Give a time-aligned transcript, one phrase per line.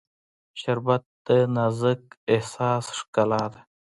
[0.61, 2.01] شربت د نازک
[2.33, 3.61] احساس ښکلا ده